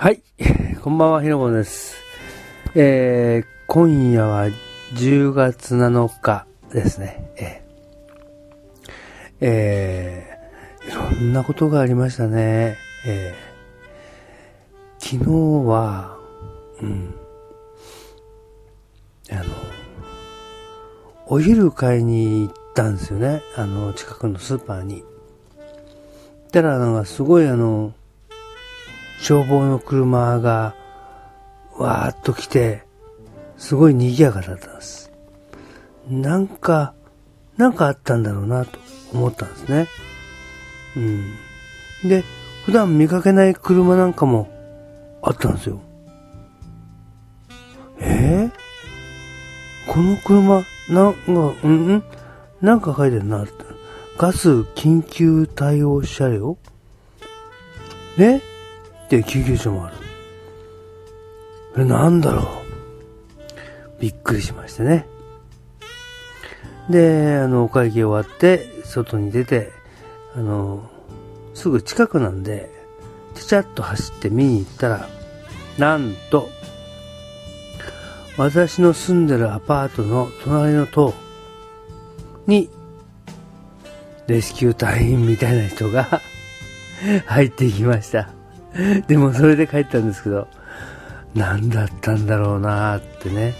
[0.00, 0.22] はい。
[0.80, 1.94] こんばんは、ひろぼんです。
[2.74, 4.46] えー、今夜は
[4.94, 7.30] 10月7日ですね。
[7.36, 12.78] えー、えー、いろんなことがありましたね。
[13.04, 16.16] えー、昨日は、
[16.80, 17.14] うん、
[19.30, 19.44] あの、
[21.26, 23.42] お昼買いに行ったんですよね。
[23.54, 25.04] あの、近くのスーパーに。
[26.52, 27.92] たら、なんかすごいあの、
[29.20, 30.74] 消防の車が
[31.76, 32.84] わーっと来て、
[33.58, 35.12] すごい賑やかだったんです。
[36.08, 36.94] なんか、
[37.56, 38.78] なんかあったんだろうなと
[39.12, 39.88] 思ったんですね。
[40.96, 42.08] うん。
[42.08, 42.24] で、
[42.64, 44.48] 普段見かけない車なんかも
[45.22, 45.80] あったんですよ。
[48.00, 51.20] えー、この車、なんか、
[51.62, 52.04] うんん？
[52.62, 53.52] なんか書いてるなって。
[54.16, 56.56] ガス緊急対応車両？
[58.16, 58.42] ね
[59.18, 59.96] って救急車もある。
[61.82, 62.62] え、なんだろ
[63.98, 64.00] う？
[64.00, 65.06] びっくりしましたね。
[66.88, 69.72] で、あの、お会計終わって、外に出て、
[70.36, 70.88] あの、
[71.54, 72.70] すぐ近くなんで、
[73.34, 75.08] ちゃちゃっと走って見に行ったら、
[75.76, 76.48] なんと、
[78.36, 81.14] 私の住んでるアパートの隣の棟
[82.46, 82.70] に、
[84.28, 86.20] レスキュー隊員みたいな人が
[87.26, 88.39] 入ってきました。
[89.06, 90.46] でもそれで帰ったんですけど、
[91.34, 93.54] 何だったんだろうなってね。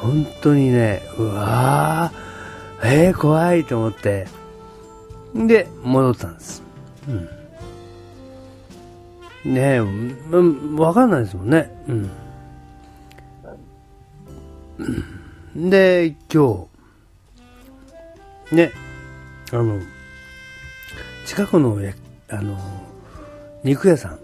[0.00, 4.26] 本当にね、うわー、えー、怖いと思って。
[5.34, 6.62] で、戻ったんです。
[7.08, 7.28] うん。
[9.54, 11.70] ねえ、うんわかんないですもんね。
[15.54, 15.70] うん。
[15.70, 16.68] で、今
[18.50, 18.72] 日、ね、
[19.52, 19.80] あの、
[21.26, 21.78] 近くの、
[22.28, 22.91] あの、
[23.64, 24.18] 肉屋さん、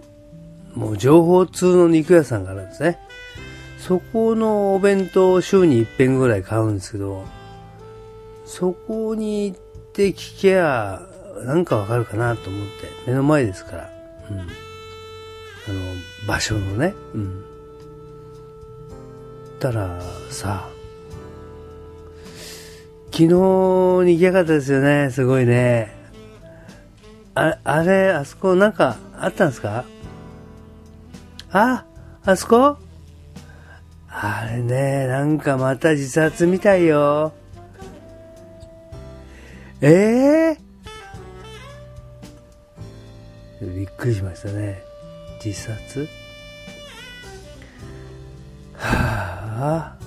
[0.75, 2.99] もう情報通の肉屋さんがあるんですね。
[3.78, 7.25] そこのお弁当を週に一遍ぐらい買うんですけど、
[8.44, 9.59] そこに行っ
[9.93, 11.03] て聞けば、
[11.44, 13.91] なんかわかるかなと思って、目の前ですから、
[14.31, 14.41] うん。
[14.41, 14.47] あの、
[16.27, 17.44] 場所のね、うん。
[19.60, 20.00] たら、
[20.31, 20.69] さ、
[23.12, 25.97] 昨日賑やかったですよね、すごいね。
[27.41, 29.84] ああれ、あそこなんかあったんですか？
[31.53, 31.84] あ、
[32.25, 32.76] あそこ？
[34.09, 37.32] あれね、なんかまた自殺みたいよ。
[39.81, 40.56] え
[43.60, 44.82] えびっくりしましたね。
[45.44, 46.09] 自殺？
[48.75, 49.98] はあ。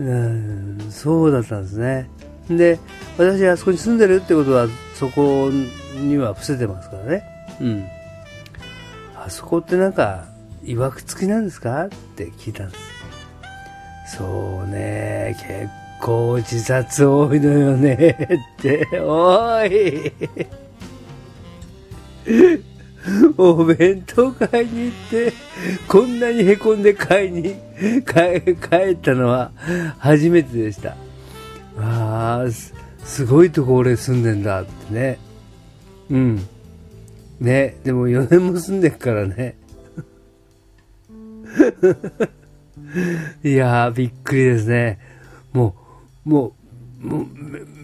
[0.00, 2.10] うん、そうだったんですね。
[2.48, 2.78] で、
[3.18, 5.50] 私あそこに住んでるってことは、そこ
[5.94, 7.24] には伏せてますからね。
[7.60, 7.86] うん。
[9.16, 10.26] あそこってなんか、
[10.64, 14.16] いわくつきなんですかって聞いたんです。
[14.16, 15.68] そうね、結
[16.00, 18.16] 構自殺多いのよね、
[18.58, 20.12] って、おい
[23.36, 25.32] お弁当買いに行って、
[25.88, 27.56] こんなに凹んで買いに、
[28.04, 29.50] 帰ったのは
[29.98, 30.94] 初めてでした。
[32.22, 32.50] あ、
[33.04, 35.18] すごいとこ俺住んでんだってね。
[36.10, 36.46] うん。
[37.40, 39.56] ね、でも4年も住んでるからね。
[43.42, 44.98] いや、びっくりですね。
[45.52, 45.74] も
[46.24, 46.54] う、も
[47.02, 47.26] う、もう、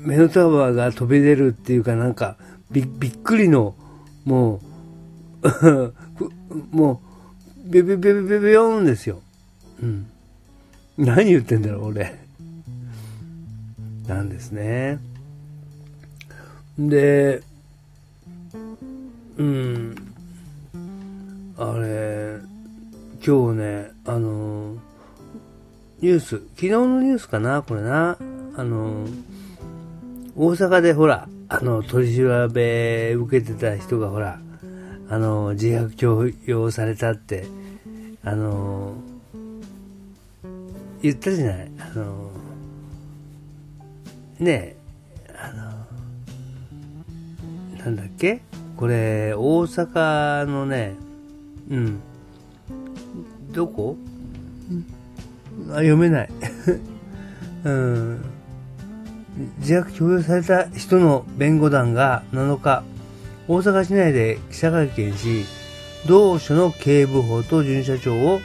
[0.07, 2.37] 目のタワーが飛び出るっていうかなんか、
[2.71, 3.75] びびっくりの、
[4.25, 4.61] も
[5.43, 5.95] う、
[6.71, 7.01] も
[7.67, 9.21] う、ビビビビビビヨーンですよ。
[9.83, 10.07] うん。
[10.97, 12.28] 何言ってんだろう、俺。
[14.09, 14.99] なんですね。
[16.79, 17.43] で、
[19.37, 19.95] うん。
[21.59, 22.39] あれ、
[23.25, 24.77] 今日ね、あの、
[26.01, 28.17] ニュース、昨日のニュースかな、これな。
[28.57, 29.07] あの、
[30.37, 34.41] 大阪でほら、あの、取り調べ受けてた人がほら、
[35.11, 37.47] あの、自白強要されたって、
[38.23, 38.95] あの、
[41.03, 41.71] 言ったじゃない。
[41.79, 42.38] あの、
[44.41, 44.77] ねえ、
[45.37, 45.87] あの、
[47.85, 48.41] なんだっけ？
[48.77, 50.95] これ、大阪のね、
[51.71, 52.01] うん、
[53.53, 53.97] どこ？
[55.71, 56.29] あ、読めない。
[57.65, 58.25] うん。
[59.59, 62.85] 自白強要された人の弁護団が7日、
[63.49, 65.45] 大阪市内で記者会見し、
[66.07, 68.39] 同署の警部補と巡査長を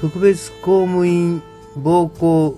[0.00, 1.42] 特別公務員
[1.76, 2.56] 暴行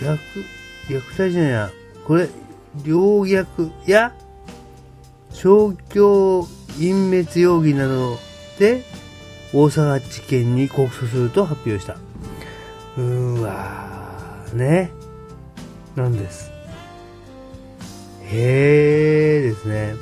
[0.00, 0.20] 逆、
[0.88, 1.70] 虐待じゃないな。
[2.06, 2.28] これ、
[2.84, 4.12] 両虐や、
[5.32, 6.46] 傷商標
[6.78, 8.18] 隠滅容疑など
[8.58, 8.82] で
[9.52, 11.96] 大阪地検に告訴すると発表した。
[12.96, 14.90] うーわー、ね。
[15.96, 16.50] なんです。
[18.24, 19.94] へーですね。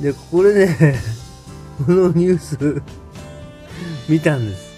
[0.00, 0.96] で、これね、
[1.84, 2.82] このニュース
[4.08, 4.72] 見たんです。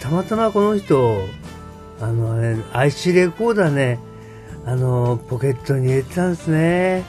[0.00, 1.26] たまたまこの人、
[2.00, 3.98] あのね、IC レコーダーね、
[4.66, 7.04] あの、ポケットに入れてたんですね。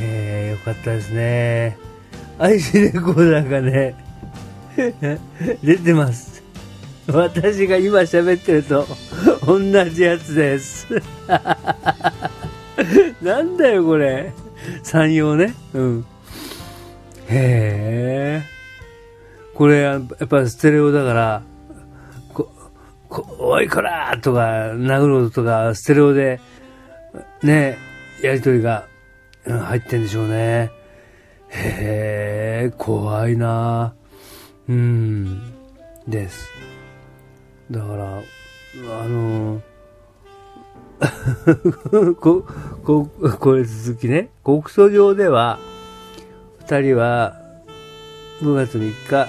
[0.00, 1.76] えー、よかったですね。
[2.38, 3.94] IC レコーダーがね、
[5.62, 6.42] 出てます。
[7.08, 8.86] 私が今喋ってると
[9.46, 10.86] 同じやつです。
[13.22, 14.32] なんだよこれ。
[14.82, 15.54] 山陽ね。
[15.72, 16.04] うん。
[17.28, 18.44] へえ。
[19.54, 21.42] これ、やっぱステレオだから、
[23.10, 24.40] おいこらとか、
[24.74, 26.40] 殴るとか、ステレオで、
[27.42, 27.78] ね、
[28.22, 28.86] やりとりが、
[29.46, 30.70] 入ってんでしょうね。
[31.48, 33.94] へえ、怖いな
[34.68, 35.40] うん、
[36.08, 36.50] です。
[37.70, 39.62] だから、あの
[42.20, 42.44] こ、
[42.84, 44.30] こ、これ続きね。
[44.42, 45.58] 国訴上では、
[46.60, 47.40] 二人は
[48.40, 49.28] 5月3日、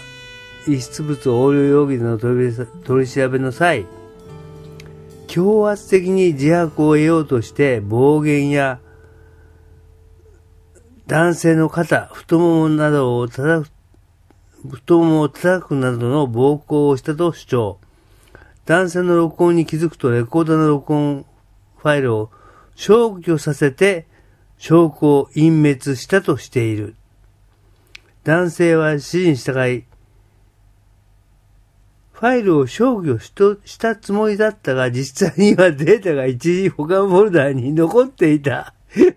[0.67, 3.85] 遺失物横領容疑での取り調べの際、
[5.27, 8.79] 強圧的に自白を得ようとして暴言や
[11.07, 13.71] 男性の肩、太ももなどを叩く、
[14.69, 17.79] 太ももを叩くなどの暴行をしたと主張。
[18.65, 21.25] 男性の録音に気づくとレコーダーの録音
[21.77, 22.29] ファイルを
[22.75, 24.05] 消去させて
[24.57, 26.95] 証拠を隠滅したとしている。
[28.25, 29.85] 男性は指示に従い、
[32.19, 38.73] ファイルを消去したつもりだったが、実際にはデータが一時保管フォルダーに残っていた。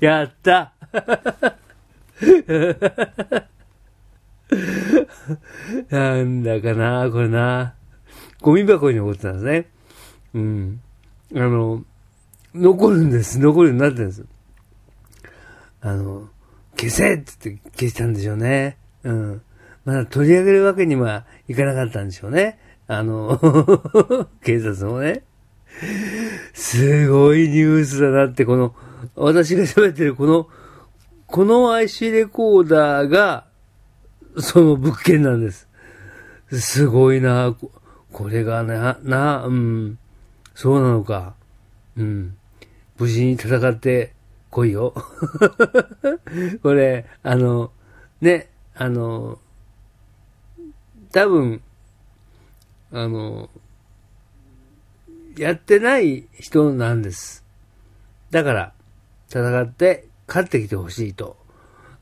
[0.00, 0.72] やった
[5.90, 7.74] なんだかな、これな。
[8.40, 9.66] ゴミ箱に残ってたんですね。
[10.34, 10.80] うん。
[11.34, 11.82] あの、
[12.54, 13.40] 残るんです。
[13.40, 14.24] 残るようになってるんです。
[15.80, 16.28] あの、
[16.78, 18.78] 消せって言って消したんでしょうね。
[19.02, 19.42] うん。
[19.84, 22.58] まだ取り上げるわけにはいかなかったんでしょうね。
[22.86, 23.38] あの、
[24.42, 25.24] 警察もね。
[26.52, 28.74] すごいニュースだなって、この、
[29.14, 30.48] 私が喋ってるこの、
[31.26, 33.46] この IC レコーダーが、
[34.38, 35.68] その物件なんです。
[36.52, 37.56] すごいな。
[38.12, 39.98] これがな、な、うん。
[40.54, 41.34] そうなのか。
[41.96, 42.36] うん。
[42.98, 44.12] 無事に戦って
[44.50, 44.94] 来いよ。
[46.62, 47.72] これ、あの、
[48.20, 49.38] ね、あの、
[51.14, 51.62] 多分、
[52.90, 53.48] あの、
[55.36, 57.44] やってない人なんです。
[58.32, 58.72] だから、
[59.28, 61.36] 戦って勝ってきてほしいと、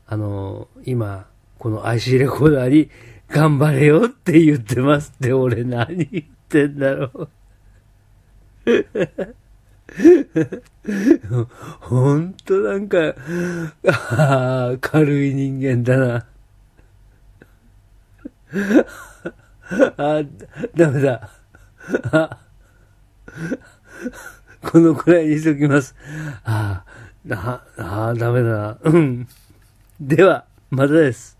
[0.07, 1.27] あの、今、
[1.59, 2.89] この IC レコーダーに
[3.29, 7.29] 頑張れよって言ってますって、俺何言ってんだろう。
[11.81, 13.13] ほんとなんか、
[13.85, 16.32] ああ、軽い人間だな。
[19.97, 20.23] あ、
[20.75, 21.29] ダメだ。
[22.11, 22.37] あ、
[24.61, 25.95] このくらいにしときます。
[26.43, 26.83] あ
[27.31, 28.77] あ、あ、ダメだな。
[28.83, 29.27] うん。
[29.99, 31.32] では、またです。